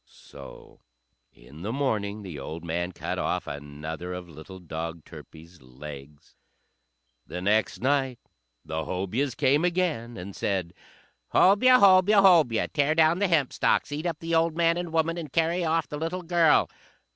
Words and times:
So 0.07 0.79
in 1.31 1.61
the 1.61 1.71
morning 1.71 2.23
the 2.23 2.39
old 2.39 2.65
man 2.65 2.91
cut 2.91 3.19
off 3.19 3.45
another 3.45 4.13
of 4.13 4.27
little 4.27 4.57
dog 4.57 5.05
Turpie's 5.05 5.61
legs. 5.61 6.33
The 7.27 7.39
next 7.39 7.81
night 7.81 8.17
the 8.65 8.85
Hobyahs 8.85 9.35
came 9.37 9.63
again, 9.63 10.17
and 10.17 10.35
said, 10.35 10.73
"Hobyah! 11.35 11.77
Hobyah! 11.79 12.23
Hobyah! 12.23 12.73
Tear 12.73 12.95
down 12.95 13.19
the 13.19 13.27
hempstalks, 13.27 13.91
eat 13.91 14.07
up 14.07 14.17
the 14.21 14.33
old 14.33 14.57
man 14.57 14.75
and 14.75 14.91
woman, 14.91 15.17
and 15.19 15.31
carry 15.31 15.63
off 15.63 15.87
the 15.87 15.97
little 15.99 16.23
girl!" 16.23 16.67